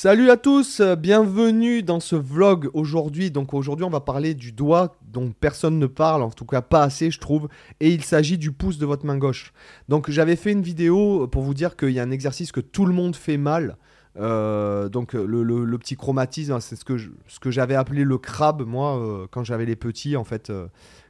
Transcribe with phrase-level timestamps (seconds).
[0.00, 3.32] Salut à tous, euh, bienvenue dans ce vlog aujourd'hui.
[3.32, 6.84] Donc aujourd'hui on va parler du doigt dont personne ne parle, en tout cas pas
[6.84, 7.48] assez je trouve,
[7.80, 9.52] et il s'agit du pouce de votre main gauche.
[9.88, 12.86] Donc j'avais fait une vidéo pour vous dire qu'il y a un exercice que tout
[12.86, 13.76] le monde fait mal.
[14.20, 19.26] Euh, donc le, petit chromatisme, hein, c'est ce que, j'avais appelé le crabe moi euh,
[19.32, 20.52] quand j'avais les petits en fait,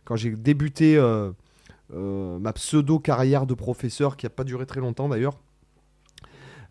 [0.06, 0.98] quand j'ai débuté
[1.92, 5.34] ma pseudo carrière de professeur qui n'a pas duré très longtemps d'ailleurs.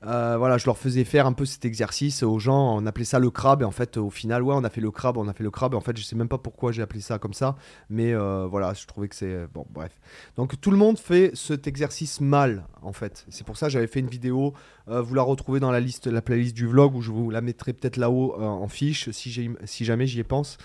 [0.05, 2.77] Euh, voilà, je leur faisais faire un peu cet exercice aux gens.
[2.77, 3.61] On appelait ça le crabe.
[3.61, 5.51] Et en fait, au final, ouais, on a fait le crabe, on a fait le
[5.51, 5.73] crabe.
[5.73, 7.55] Et en fait, je sais même pas pourquoi j'ai appelé ça comme ça.
[7.89, 9.47] Mais euh, voilà, je trouvais que c'est.
[9.53, 9.91] Bon, bref.
[10.35, 13.25] Donc, tout le monde fait cet exercice mal, en fait.
[13.29, 14.53] C'est pour ça que j'avais fait une vidéo.
[14.87, 17.41] Euh, vous la retrouvez dans la liste, la playlist du vlog où je vous la
[17.41, 20.57] mettrai peut-être là-haut en fiche si, si jamais j'y pense.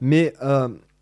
[0.00, 0.34] Mais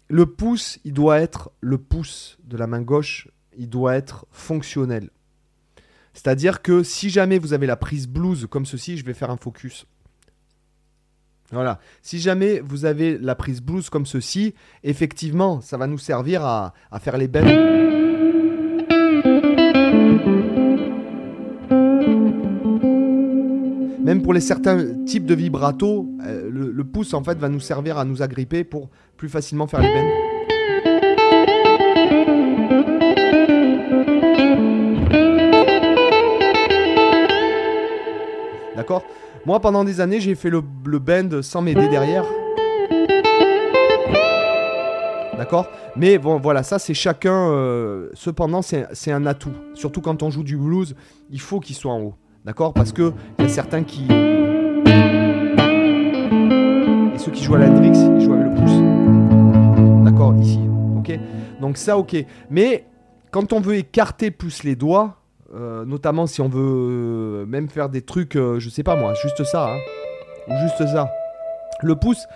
[0.09, 3.29] le pouce, il doit être le pouce de la main gauche.
[3.57, 5.11] Il doit être fonctionnel.
[6.13, 9.37] C'est-à-dire que si jamais vous avez la prise blues comme ceci, je vais faire un
[9.37, 9.87] focus.
[11.53, 11.81] Voilà.
[12.03, 16.73] Si jamais vous avez la prise blues comme ceci, effectivement, ça va nous servir à,
[17.01, 17.47] faire les belles.
[24.03, 27.61] Même pour les certains types de vibrato, euh, le, le, pouce en fait va nous
[27.61, 30.30] servir à nous agripper pour plus facilement faire les bends.
[39.47, 42.25] Moi, pendant des années, j'ai fait le, bend sans m'aider derrière.
[45.39, 45.67] D'accord?
[45.97, 47.51] Mais bon, voilà, ça c'est chacun.
[47.51, 49.55] Euh, cependant, c'est un atout.
[49.73, 50.95] Surtout quand on joue du blues,
[51.31, 52.15] il faut qu'il soit en haut.
[52.45, 52.75] D'accord?
[52.75, 54.05] Parce que il y a certains qui.
[57.15, 60.05] Et ceux qui jouent à l'Hendrix, ils jouent avec le pouce.
[60.05, 60.35] D'accord?
[60.37, 60.61] Ici.
[60.99, 61.19] Ok?
[61.63, 62.15] Donc ça, ok.
[62.51, 62.85] Mais
[63.31, 65.20] quand on veut écarter plus les doigts,
[65.53, 69.15] euh, notamment si on veut euh, même faire des trucs, euh, je sais pas moi,
[69.15, 69.79] juste ça, hein.
[70.47, 71.11] ou juste ça.
[71.83, 72.27] Le pouce,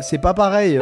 [0.00, 0.78] c'est pas pareil.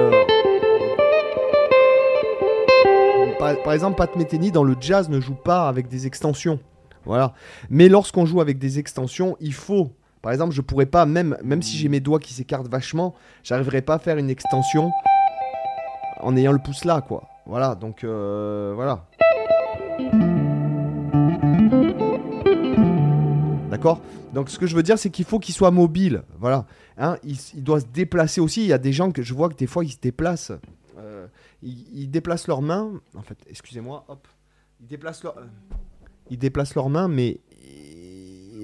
[3.39, 6.59] Par, exemple, Pat Metheny dans le jazz ne joue pas avec des extensions.
[7.05, 7.35] Voilà.
[7.71, 9.93] Mais lorsqu'on joue avec des extensions, il faut.
[10.23, 13.81] Par exemple, je pourrais pas, même, même si j'ai mes doigts qui s'écartent vachement, j'arriverai
[13.81, 14.91] pas à faire une extension
[16.19, 17.29] en ayant le pouce là, quoi.
[17.47, 19.07] Voilà, donc voilà.
[24.35, 26.23] Donc ce que je veux dire, c'est qu'il faut qu'il soit mobile.
[26.39, 26.67] Voilà.
[26.99, 28.63] Hein, il, doit se déplacer aussi.
[28.63, 30.53] Il y a des gens que je vois que des fois, ils se déplacent.
[30.99, 31.27] Euh,
[31.63, 32.91] ils, déplacent leurs mains.
[33.15, 34.27] En fait, excusez-moi, hop.
[34.81, 35.45] Ils déplacent, leur, euh,
[36.31, 37.41] ils déplacent leurs mains, mais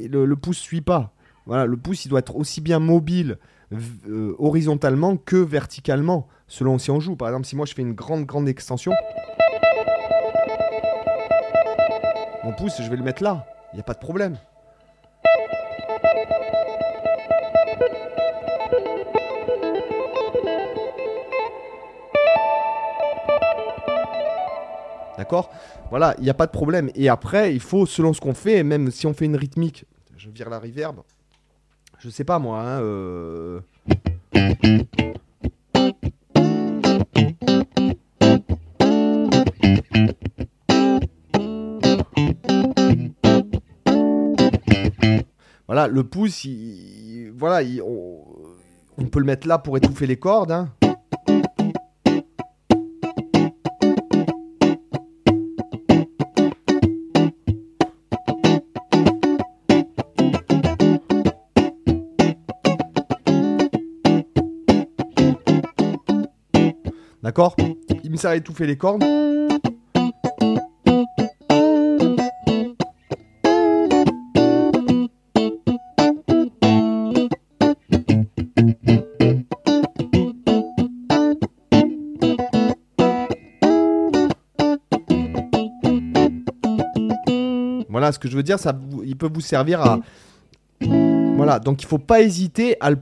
[0.08, 1.12] le, le pouce suit pas.
[1.46, 3.38] Voilà, le pouce, il doit être aussi bien mobile
[4.06, 7.16] euh, horizontalement que verticalement, selon si on joue.
[7.16, 8.92] Par exemple, si moi je fais une grande, grande extension,
[12.44, 13.46] mon pouce, je vais le mettre là.
[13.72, 14.36] Il n'y a pas de problème.
[25.18, 25.50] D'accord?
[25.90, 26.90] Voilà, il n'y a pas de problème.
[26.94, 29.84] Et après, il faut, selon ce qu'on fait, même si on fait une rythmique,
[30.16, 30.96] je vire la reverb,
[31.98, 33.60] je sais pas moi, hein, euh...
[45.74, 46.46] Voilà, le pouce,
[47.34, 47.66] voilà,
[48.98, 50.52] on, peut le mettre là pour étouffer les cordes.
[50.52, 50.68] Hein.
[67.22, 67.56] D'accord?
[68.04, 69.02] Il me sert à étouffer les cordes.
[87.92, 90.00] Voilà, ce que je veux dire, ça, il peut vous servir à.
[90.80, 92.98] Voilà, donc il faut pas hésiter à le,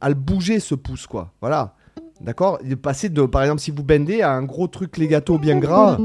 [0.00, 1.32] à le bouger ce pouce, quoi.
[1.40, 1.74] Voilà.
[2.20, 2.58] D'accord?
[2.62, 5.98] De passer de, par exemple, si vous bendez à un gros truc gâteaux bien gras.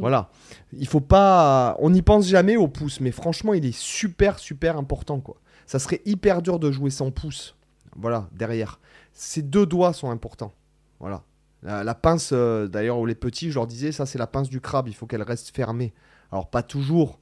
[0.00, 0.28] Voilà.
[0.74, 1.76] Il faut pas.
[1.80, 5.36] On n'y pense jamais au pouce, mais franchement, il est super, super important, quoi.
[5.66, 7.56] Ça serait hyper dur de jouer sans pouce.
[7.96, 8.80] Voilà, derrière.
[9.14, 10.52] Ces deux doigts sont importants.
[11.00, 11.22] Voilà.
[11.62, 14.88] La, pince, euh, d'ailleurs, les petits, je leur disais, ça, c'est la pince du crabe.
[14.88, 15.92] Il faut qu'elle reste fermée.
[16.30, 17.18] Alors, pas toujours.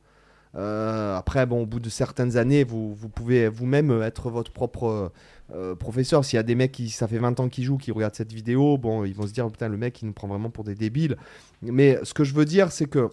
[0.55, 5.13] Euh, après, bon, au bout de certaines années, vous, vous pouvez vous-même être votre propre
[5.55, 6.25] euh, professeur.
[6.25, 8.33] S'il y a des mecs qui, ça fait 20 ans qu'ils jouent, qui regardent cette
[8.33, 10.75] vidéo, bon, ils vont se dire, putain, le mec, il nous prend vraiment pour des
[10.75, 11.17] débiles.
[11.63, 13.09] Mais ce que je veux dire, c'est que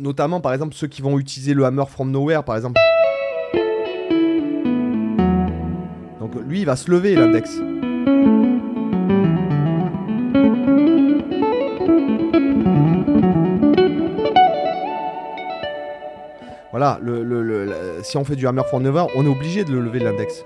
[0.00, 2.80] notamment, par exemple, ceux qui vont utiliser le hammer from nowhere, par exemple.
[6.20, 7.60] Donc lui, il va se lever, l'index.
[16.82, 20.00] Voilà, le, si on fait du hammer from nowhere, on est obligé de le lever
[20.00, 20.44] l'index.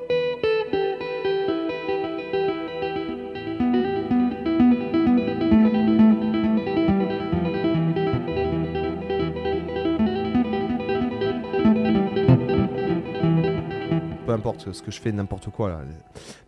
[14.28, 15.80] importe ce que je fais, n'importe quoi là.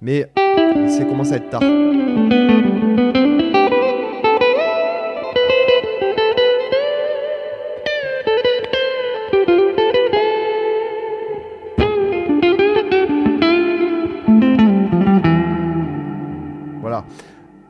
[0.02, 0.30] Mais
[0.88, 1.62] c'est commence à être tard.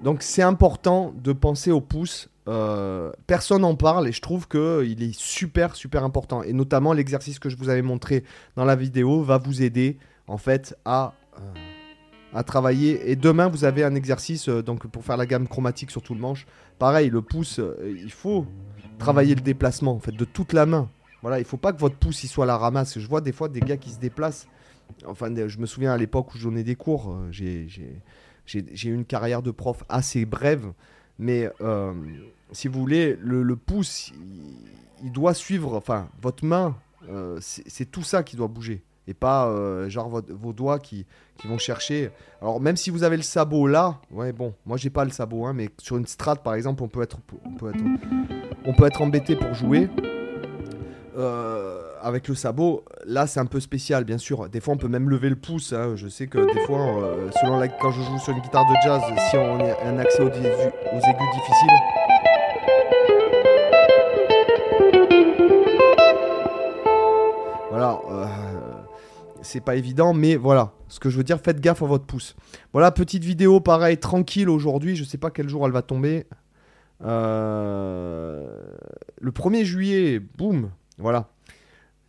[0.09, 2.31] Donc c'est important de penser au pouce.
[2.49, 6.43] Euh, personne n'en parle et je trouve qu'il est super super important.
[6.43, 8.25] Et notamment l'exercice que je vous avais montré
[8.57, 11.41] dans la vidéo va vous aider en fait à, euh,
[12.33, 13.11] à travailler.
[13.11, 16.15] Et demain, vous avez un exercice euh, donc pour faire la gamme chromatique sur tout
[16.15, 16.47] le manche.
[16.79, 18.47] Pareil, le pouce, il faut
[18.99, 20.89] travailler le déplacement en fait de toute la main.
[21.21, 22.99] Voilà, il faut pas que votre pouce il soit à la ramasse.
[22.99, 24.49] Je vois des fois des gars qui se déplacent.
[25.05, 27.69] Enfin, je me souviens à l'époque où je donnais des cours, j'ai
[28.55, 30.73] eu une carrière de prof assez brève,
[31.19, 31.49] mais
[32.53, 34.13] si vous voulez, le, pouce,
[35.03, 36.77] il, doit suivre, enfin, votre main,
[37.41, 41.07] c'est tout ça qui doit bouger et pas euh, genre vos doigts qui,
[41.45, 42.11] vont chercher.
[42.43, 45.47] Alors même si vous avez le sabot là, ouais bon, moi j'ai pas le sabot,
[45.47, 49.55] hein, mais sur une strat par exemple, on peut être, on peut être, embêté pour
[49.55, 49.89] jouer.
[51.17, 54.49] Euh, avec le sabot, là c'est un peu spécial bien sûr.
[54.49, 55.73] Des fois on peut même lever le pouce.
[55.73, 55.97] Hein.
[55.97, 59.03] Je sais que des fois, euh, selon quand je joue sur une guitare de jazz,
[59.31, 60.43] si on a un accès aux, aigus
[61.35, 61.71] difficiles,
[67.71, 68.01] voilà,
[69.43, 70.73] c'est pas évident, mais voilà.
[70.89, 72.35] Ce que je veux dire, faites gaffe à votre pouce.
[72.73, 74.97] Voilà, petite vidéo pareil, tranquille aujourd'hui.
[74.97, 76.27] Je sais pas quel jour elle va tomber.
[77.05, 78.47] Euh,
[79.21, 81.29] le 1er juillet, boum, voilà.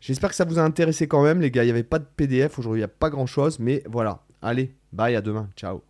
[0.02, 1.64] J'espère que ça vous a intéressé quand même, les gars.
[1.64, 4.24] Il n'y avait pas de PDF aujourd'hui, il n'y a pas grand chose, mais voilà.
[4.42, 5.50] Allez, bye, à demain.
[5.56, 5.89] Ciao.